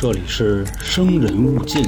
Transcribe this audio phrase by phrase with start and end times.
[0.00, 1.82] 这里是生人勿近。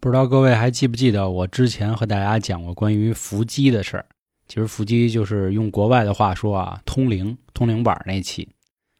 [0.00, 4.04] 不知道各位还记不记得我之前和大家讲过关于伏击的事儿？
[4.48, 8.48] 其实伏击就是用国外的话说啊，通灵、通灵板那期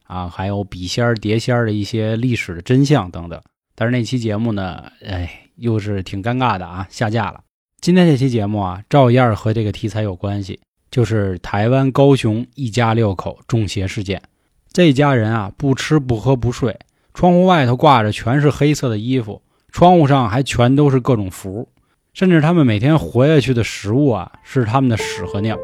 [0.05, 3.41] 啊，还有笔仙儿、碟仙儿的一些历史的真相等等。
[3.75, 7.41] 但是那期节目呢，哎，又是挺尴尬的啊，下架了。
[7.81, 10.61] 今天这期节目啊，照样和这个题材有关系，
[10.93, 14.21] 就是台湾高雄一家六口中邪事件。
[14.71, 16.77] 这家人啊，不吃不喝不睡，
[17.15, 19.41] 窗户外头挂着全是黑色的衣服。
[19.71, 21.67] 窗户上还全都是各种符，
[22.13, 25.57] 甚至他们每天活下去的食物啊，是他们的屎和尿。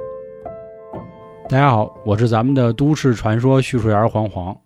[1.47, 4.57] 大家好，我是咱们的都市传说叙述员黄黄。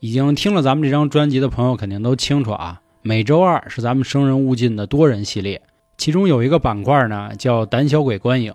[0.00, 5.62] 已经听了咱们这张专辑的朋友肯定都清楚啊，每周二是咱们生人勿近的多人系列，
[5.96, 8.52] 其中有一个板块呢叫胆小鬼观影。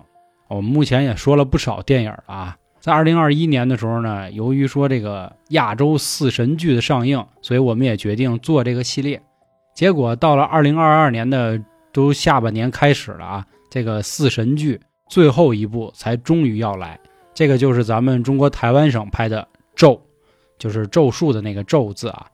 [0.47, 9.21] 我们目前也说了不少电影啊，在二零二一年的时候呢，由于说这个亚洲四神剧的上映，所以我们也决定做这个系列。
[9.73, 11.59] 结果到了二零二二年的
[11.91, 14.79] 都下半年开始了啊，这个四神剧
[15.09, 16.99] 最后一部才终于要来，
[17.33, 19.41] 这个就是咱们中国台湾省拍的
[19.75, 19.93] 《咒》，
[20.57, 22.27] 就是咒术的那个咒字啊。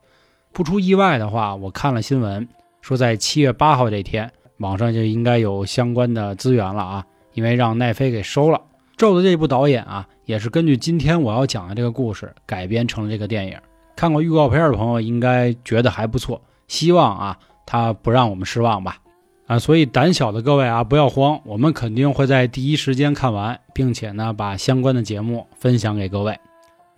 [0.52, 2.46] 不出意外的话，我看了新闻
[2.82, 8.60] 说，在七月八号这天，网上就应该有相关的资源了啊，因为让奈飞给收了。
[8.96, 13.58] 咒的这部导演啊，也是根据今天我要讲的这个故事改编成了这个电影。
[13.96, 16.40] 看过预告片的朋友应该觉得还不错。
[16.68, 18.98] 希望啊，他不让我们失望吧，
[19.46, 26.38] 啊，所以胆小的各位啊，不要慌，我们肯定会在第一时间看完，并且呢，把相关的节目分享给各位。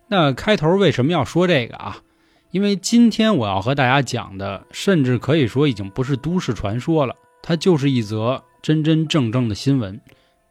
[0.07, 1.97] 那开头为什么要说这个啊？
[2.51, 10.01] 因为今天我要和大家讲的，甚至可以说已经不是都市传说了，它就是一则真真正正的新闻。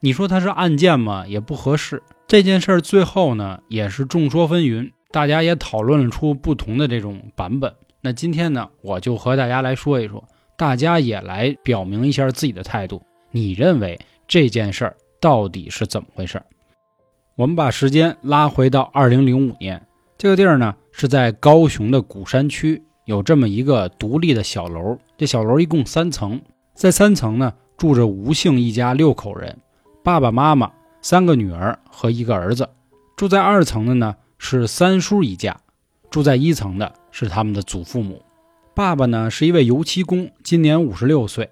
[0.05, 1.25] 你说它是案件吗？
[1.25, 2.03] 也不合适。
[2.27, 7.73] 这件事儿最后呢，也是众说纷纭，大家也讨论了出不同的这种版本。
[8.02, 10.21] 那今天呢，我就和大家来说一说，
[10.58, 13.02] 大家也来表明一下自己的态度。
[13.31, 13.97] 你认为
[14.27, 16.42] 这件事儿到底是怎么回事？
[17.37, 19.81] 我们把时间拉回到二零零五年，
[20.17, 24.97] 这个地儿呢是在高雄的鼓山区，有这么一个独立的小楼。
[25.17, 26.42] 这小楼一共三层，
[26.73, 29.58] 在三层呢住着吴姓一家六口人，
[30.03, 30.69] 爸爸妈妈、
[31.02, 32.69] 三个女儿和一个儿子。
[33.15, 35.58] 住在二层的呢是三叔一家，
[36.11, 36.93] 住在一层的。
[37.09, 38.23] 是他们的祖父母，
[38.73, 41.52] 爸爸呢是一位油漆工，今年五十六岁。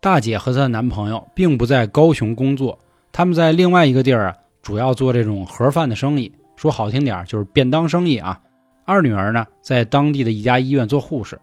[0.00, 2.78] 大姐和她的男朋友并不在高雄工作，
[3.12, 8.40] 他们在另外一个地儿啊，主要做这种盒饭的生意，说好听点就是便当生意啊。
[8.86, 11.38] 二女儿呢在当地的一家医院做护士，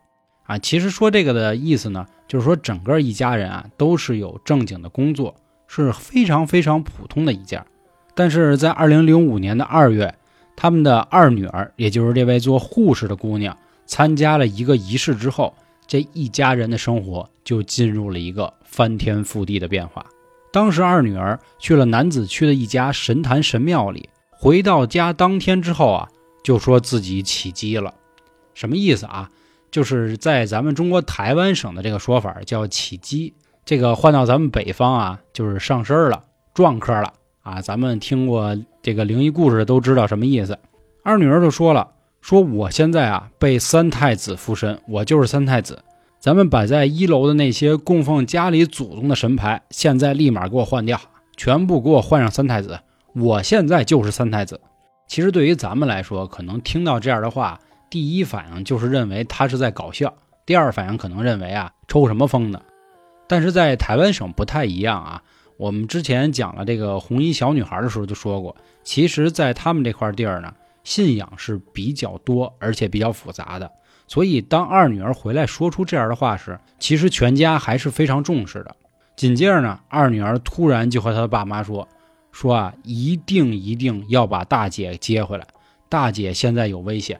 [0.45, 5.35] 啊，其实说这个的意思呢，就是说整个一家人啊都是有正经的工作，
[5.69, 7.65] 是非常非常普通的一件。
[8.13, 10.13] 但是在二零零五年的二月。
[10.61, 15.55] 他们的二女儿，也就是这位做护士的姑娘，参加了一个仪式之后，
[15.87, 20.05] 这一家人的生活就进入了一个翻天覆地的变化。
[20.51, 26.09] 当时二女儿去了南子区的一家神坛神庙里，回到家当天之后啊，
[26.43, 27.93] 就说自己起鸡了。
[28.53, 29.29] 什么意思啊？
[29.71, 33.33] 就是在咱们中国台湾省的这个说法叫起鸡，
[33.69, 36.23] 这个换到咱们北方啊，就是上身了，
[36.55, 37.13] 撞科了。
[37.43, 40.57] 啊，咱们听过这个灵异故事都知道什么意思。
[41.03, 41.87] 二女儿就说了
[42.19, 45.83] ：“说我现在啊被三太子附身，我就是三太子。
[46.19, 50.99] 咱们摆在一楼的那些供奉家里祖宗的神牌，现在立马给我换掉，
[51.37, 52.79] 全部给我换上三太子。
[53.13, 54.59] 我现在就是三太子。”
[55.05, 60.09] 其实对于咱们来说，可能听到这样的话，第一反应就是认为他是在搞笑；
[60.43, 62.59] 第二反应可能认为啊抽什么风呢。
[63.29, 65.23] 但是在台湾省不太一样啊。
[65.55, 70.53] 我们之前讲了这个红衣小女孩的时候就说过，其实，在他们这块地儿呢，
[70.83, 73.69] 信仰是比较多，而且比较复杂的。
[74.07, 78.75] 所以，当二女儿回来说出这样的话时，其实全家还是非常重视的。
[79.15, 81.87] 紧接着呢，二女儿突然就和她的爸妈说
[82.31, 85.45] ：“说啊，一定一定要把大姐接回来。
[85.89, 87.19] 大姐现在有危险，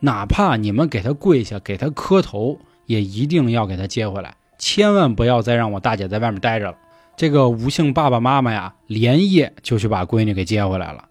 [0.00, 6.76] 哪怕你们给她跪下，给她磕头，也一定要给她接回来，千万不要再让我大姐在外面待着了。”
[7.16, 11.06] 这个吴姓爸爸妈妈呀，连夜就去把闺女给接回来了。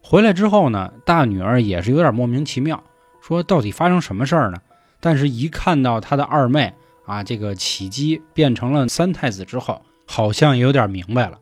[0.00, 2.82] 回来之后呢，大女儿也是有点莫名其妙，
[3.20, 4.58] 说到底发生什么事儿呢？
[5.00, 6.72] 但是，一看到她的二妹
[7.04, 11.38] 啊，这个起鸡变成了三太子之后，好像也有点明白了。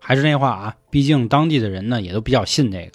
[0.00, 2.92] 还是那话啊，毕竟当地的人呢也都比较信这个。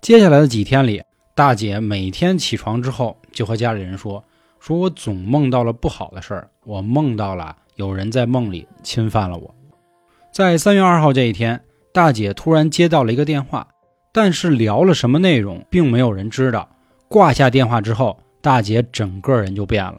[0.00, 1.02] 接下来的几天里，
[1.34, 4.24] 大姐每天起床之后就和家里人说
[4.62, 9.52] ：“说我总梦到了不好的事儿，我梦到了有人在梦里侵犯了我。”
[10.32, 11.60] 在三月二号这一天，
[11.92, 13.66] 大姐突然接到了一个电话，
[14.12, 16.68] 但是聊了什么内容，并没有人知道。
[17.08, 19.96] 挂下电话之后，大姐整个人就变了。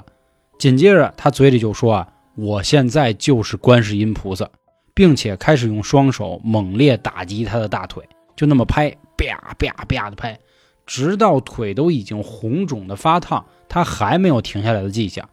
[0.57, 2.07] 紧接着，她嘴里就说：“啊，
[2.37, 4.49] 我现在就是观世音菩萨。”
[4.95, 10.39] 并且开始用双手猛烈打击他的大腿，就那么拍，啪啪啪的拍，
[10.85, 13.43] 直到腿都已经红肿的发烫，
[13.73, 15.27] 他还没有停下来的迹象。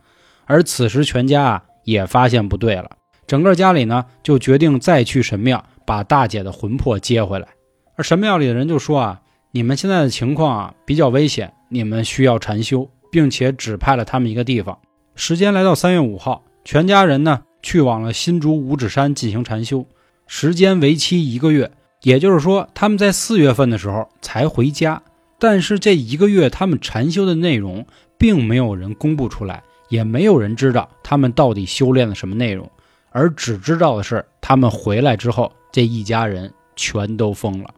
[0.46, 2.90] 而此时，全家啊也发现不对了，
[3.26, 7.46] 整个家里呢就决定再去神庙把大姐的魂魄接回来。
[7.96, 9.20] 而神庙里的人就说啊，
[9.50, 14.78] 你们现在的情况啊比较危险，你们需要禅修，并且指派了他们一个地方。
[15.14, 17.42] 时间来到三月五号，全家人呢。
[17.62, 19.84] 去往了新竹五指山进行禅修，
[20.26, 21.70] 时间为期一个月。
[22.00, 25.02] 也就是说，他们在四月份的时候才回家。
[25.38, 27.84] 但是这一个月他们禅修的内容，
[28.20, 32.70] 并没有人公布出来，也没有人知道他们到底修炼了什么内容。
[33.08, 37.74] 而只知道的是，他们回来之后，这一家人全都疯了，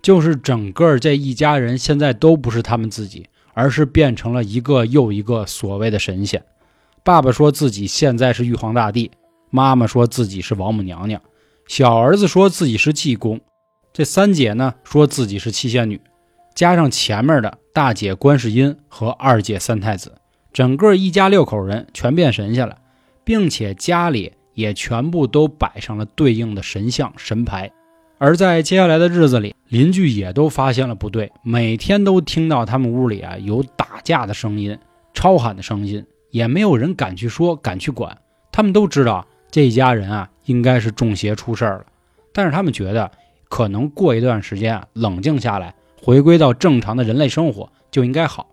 [0.00, 6.42] 就是整个这一家人现在都不是他们自己，而是变成了一个又一个所谓的神仙。
[7.04, 9.10] 爸爸说自己现在是玉皇大帝。
[9.50, 11.20] 妈妈说自己是王母娘娘，
[11.68, 13.38] 小儿子说自己是济公，
[13.92, 16.00] 这三姐呢说自己是七仙女，
[16.54, 20.14] 加上前面的大姐观世音和二姐三太子，
[20.52, 22.76] 整个一家六口人全变神仙了，
[23.24, 27.70] 并且家里也全部都摆上了对应的神像神牌。
[28.18, 34.78] 而在接下来的日子里，邻居也都发现了不对，每天都听到他们屋里啊有打架的声音、
[35.12, 38.16] 吵喊的声音，也没有人敢去说、敢去管，
[38.52, 39.26] 他们都知道。
[39.50, 41.86] 这一家人啊，应该是中邪出事儿了，
[42.32, 43.10] 但是他们觉得
[43.50, 48.48] 可能过一段时间啊，冷静下来，回归到正常的人类生活就应该好。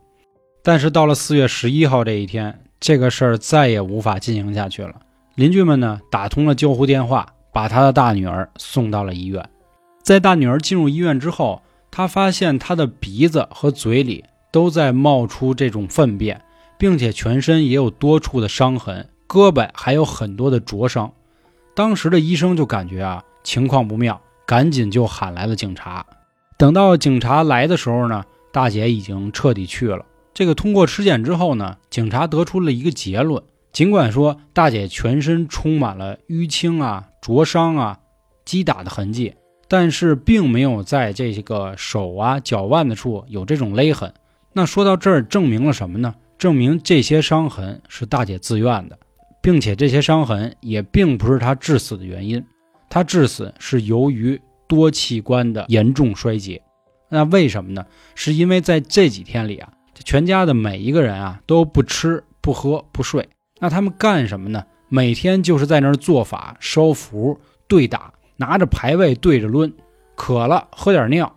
[0.61, 4.93] 但是到了四月十一号这一天，这个事儿再也无法进行下去了。
[5.33, 9.43] 邻居们呢，打通了救护电话，把他的大女儿送到了医院。
[10.03, 16.39] 在大女儿进入医院之后，他发现她的鼻子和嘴里都在冒出这种粪便，
[16.77, 19.09] 并且全身也有多处的伤痕。
[19.27, 21.11] 胳膊还有很多的灼伤，
[21.75, 26.05] 当时的医生就感觉啊情况不妙，赶紧就喊来了警察。
[26.59, 30.05] 等到警察来的时候呢，大姐已经彻底去了。
[30.33, 33.41] 这个通过尸检之后呢，警察得出了一个结论：
[33.71, 37.97] 尽管说大姐全身充满了淤青啊、灼伤啊、
[38.43, 39.33] 击打的痕迹，
[39.69, 44.13] 但是并没有在这个手啊、脚腕的处有这种勒痕。
[44.51, 46.13] 那说到这儿，证明了什么呢？
[46.37, 48.99] 证明这些伤痕是大姐自愿的。
[49.41, 52.43] 并且这些伤痕也并不是她致死的原因，
[52.89, 56.61] 她致死是由于多器官的严重衰竭。
[57.09, 57.85] 那为什么呢？
[58.15, 59.73] 是因为在这几天里啊，
[60.05, 63.27] 全家的每一个人啊都不吃不喝不睡。
[63.59, 64.63] 那他们干什么呢？
[64.87, 69.73] 每天就是在那儿做法、烧符、对打，拿着牌位对着抡。
[70.15, 71.35] 渴了喝点尿，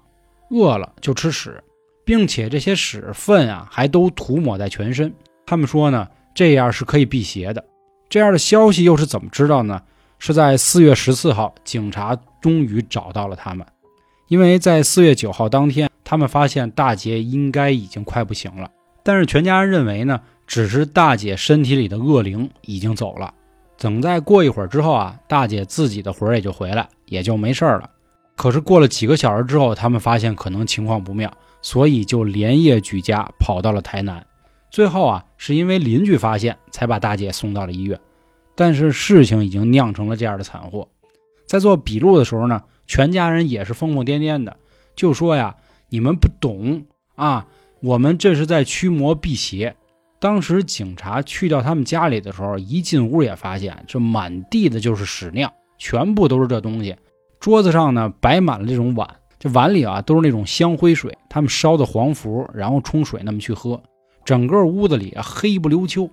[0.51, 1.63] 饿了就吃屎，
[2.05, 5.15] 并且这些屎粪啊还都涂抹在全身。
[5.47, 7.65] 他们说呢，这样是可以辟邪的。
[8.09, 9.81] 这样的消息又是怎么知道呢？
[10.25, 13.67] 是在四月十四号，警察终于找到了他们。
[14.29, 18.71] 因为在四月九号当天，他们发现大姐应该已经快不行了，
[19.03, 23.35] 但是全家人认为呢，只是大姐身体里的恶灵已经走了。
[23.77, 27.91] 等再过一会儿之后啊，大姐自己的魂也就回来，也就没事了。
[28.37, 31.29] 可是过了几个小时之后，他们发现可能情况不妙，
[31.63, 34.25] 所以就连夜举家跑到了台南。
[34.71, 37.99] 最后啊，是因为邻居发现，才把大姐送到了医院。
[38.55, 40.89] 但是事情已经酿成了这样的惨祸。
[41.47, 44.57] 在做笔录的时候呢，全家人也是疯疯癫癫的，
[44.95, 45.57] 就说呀
[45.91, 47.47] ：“你们不懂啊，
[47.81, 49.77] 我们这是在驱魔辟邪。”
[50.19, 56.95] 当时警察去到他们家里的时候，一进屋也发现这满地的就是屎尿，全部都是这东西。
[57.41, 59.09] 桌子上呢摆满了这种碗，
[59.41, 63.83] 这碗里啊都是那种香灰水，他们烧的黄符，然后冲水那么去喝。
[64.25, 66.09] 整个屋子里黑不溜秋，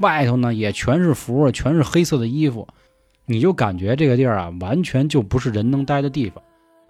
[0.00, 2.66] 外头呢也全是符，全是黑色的衣服，
[3.26, 6.42] 你就感觉这个地儿啊，完全就不是人能待的地方，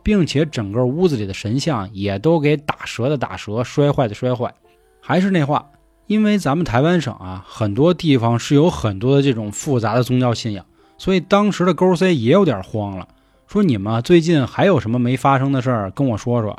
[0.03, 4.55] 并且整个屋子里的神像也都给打折的打折，摔坏的摔坏。
[5.01, 5.71] 还是那话，
[6.07, 10.65] 因为咱们台湾省啊，很多地方是有很多的这种复杂的宗教信仰，
[10.99, 13.09] 所以当时的勾 C 也有点慌了，
[13.47, 16.57] 说你们最近还有什么没发生的事儿跟我说说。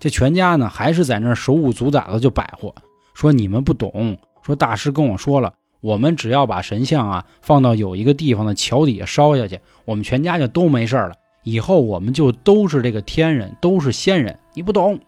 [0.00, 2.74] 这全家呢还是在那手舞足蹈的就摆活。
[3.14, 5.52] 说你们不懂，说大师跟我说了，
[5.84, 11.12] 我们只要把神像啊放到有一个地方的桥底下烧下去，我们全家就都没事了。
[11.42, 14.38] 以后我们就都是这个天人，都是仙人。
[14.54, 14.98] 你不懂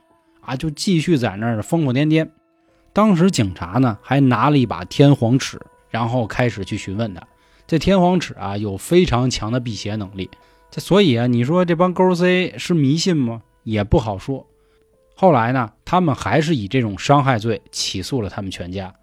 [0.43, 2.29] 啊，就继续在那儿疯疯癫癫。
[2.93, 7.23] 当时警察呢还拿了一把天皇尺，然后开始去询问他。
[7.67, 10.29] 这天皇尺啊有非常强的辟邪能力，
[10.71, 13.41] 这所以啊，你说这帮勾 C 是迷信吗？
[13.63, 14.47] 也不好说。
[15.15, 18.95] 后来呢，他们还是以这种伤害罪起诉了他们全家。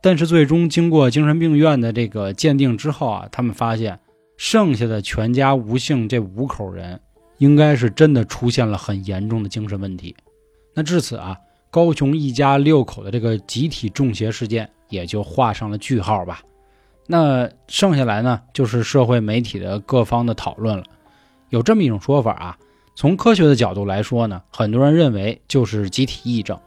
[0.00, 3.98] 但是最终经过精神病院的这个鉴定之后啊，他们发现
[4.36, 7.00] 剩下的全家吴姓这五口人，
[7.38, 10.14] 应该是真的出现了很严重的精神问题。
[10.74, 11.36] 那至此啊，
[11.70, 16.42] 高雄一家六口的这个集体中邪事件也就画上了句号吧。
[17.06, 20.84] 那剩下来呢，就是社会媒体的各方的讨论了。
[21.50, 22.58] 有这么一种说法啊，
[22.94, 26.58] 从科学的角度来说呢，很多人认为就是集体癔症，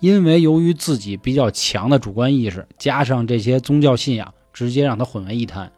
[0.00, 5.70] 因为由于自己比较强的主观意识，加上这些宗教信仰，直接让他混为一谈。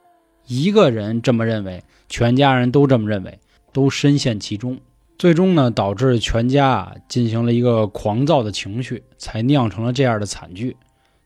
[0.46, 3.38] 一个人这么认为，全家人都这么认为，
[3.72, 4.78] 都深陷其中，
[5.18, 10.76] 最终呢，导致全家啊进行了一个狂躁的情绪，才酿成了这样的惨剧。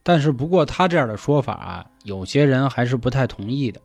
[0.02, 3.80] 但是，不过他这样的说法啊，有些人还是不太同意的。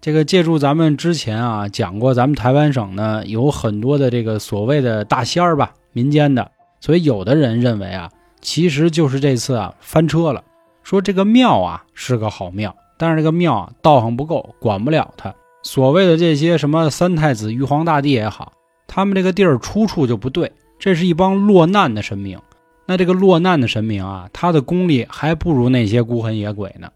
[0.00, 6.48] 这个借助咱们之前啊讲过，咱们台湾省呢有很多的这个所谓的大仙儿吧，民间的，
[6.80, 8.08] 所以有的人认为啊，
[8.46, 10.44] 其实就是这次啊翻车了，
[10.84, 15.34] 说这个庙啊是个好庙，但是这个庙啊道行不够，管不了它。
[15.64, 18.52] 所谓的这些什么三太子、玉皇大帝也好，
[18.86, 22.38] 他们这个地儿出处就不对，这是一帮落难的神明。
[22.86, 26.88] 那这个落难的神明啊，他的功力还不如那些孤魂野鬼呢。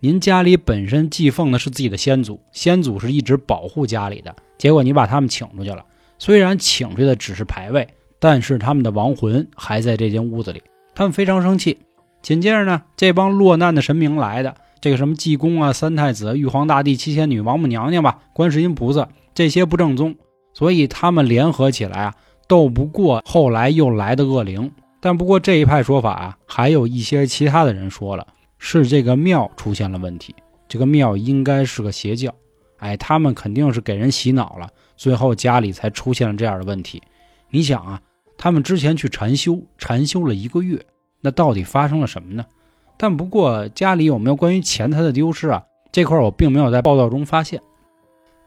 [0.00, 5.82] 您家里本身祭奉的是自己的先祖，先祖是一直保护家里的，结果你把他们请出去了。
[6.18, 7.88] 虽然请出去的只是牌位，
[8.18, 10.62] 但是他们的亡魂还在这间屋子里，
[11.00, 11.78] 他们非常生气。
[12.20, 20.14] 紧接着呢，这帮落难的神明来的，这个什么济公啊、三太子、玉皇大帝、七仙女、王母娘娘吧、观世音菩萨，这些不正宗，
[20.52, 22.14] 所以他们联合起来啊，
[22.46, 24.70] 斗不过后来又来的恶灵。
[25.00, 28.26] 但不过这一派说法啊，还有一些其他的人说了。
[28.58, 30.34] 是这个庙出现了问题，
[30.68, 32.30] 这个庙应该是个邪教，
[32.76, 37.02] 哎，他们肯定是给人洗脑了，最后家里才出现了这样的问题。
[37.48, 38.02] 你想啊，
[38.42, 40.86] 他们之前去禅修，禅修了一个月，
[41.20, 42.46] 那到底发生了什么呢？
[42.96, 45.62] 但不过家里有没有关于钱财的丢失啊？
[45.92, 47.60] 这块我并没有在报道中发现。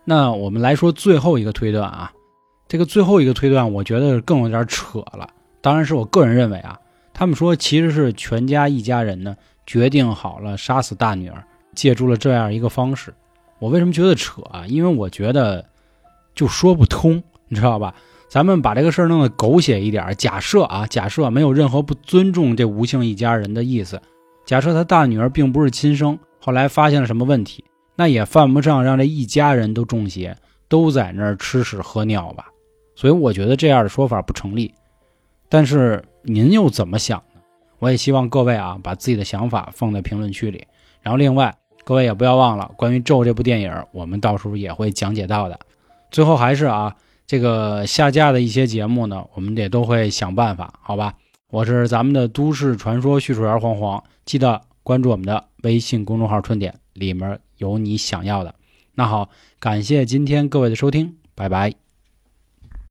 [0.04, 2.12] 那我们来说最后一个推断啊，
[2.68, 5.30] 这个最后一个推断，我觉得更有点扯了。
[5.62, 6.80] 当然是我个人认为啊，
[7.14, 9.38] 他们说其实是全家一家人呢。
[9.68, 11.42] 决定好了杀死大女儿，
[11.76, 13.14] 借助了这样一个方式。
[13.60, 14.66] 我为什么觉得扯啊？
[14.68, 15.64] 因为我觉得
[16.34, 17.94] 就说不通，你知道吧？
[18.34, 20.12] 咱们把这个事儿弄得狗血一点。
[20.18, 24.02] 假设啊，假设没有任何不尊重这吴姓一家人的意思。
[24.44, 27.64] 假设他大女儿并不是亲生，后来发现了什么问题，
[27.96, 30.36] 那也犯不上让这一家人都中邪，
[30.68, 32.48] 都在那儿吃屎喝尿吧。
[32.96, 34.74] 所以我觉得这样的说法不成立。
[35.48, 37.42] 但是您又怎么想呢？
[37.78, 40.66] 我也希望各位啊，把自己的想法放在评论区里。
[41.04, 45.60] 然后，另外各位也不要忘了，关于《咒》这部电影，我们到时候也会讲解到的。
[46.10, 46.96] 最后还是啊，
[47.34, 51.16] 这个下架的一些节目呢，我们也都会想办法，好吧？
[51.50, 58.54] 我是咱们的都市传说叙述员黄黄，记得关注我们的微信公众号“春点”，里面有你想要的。
[58.94, 61.83] 那好，感谢今天各位的收听，拜拜。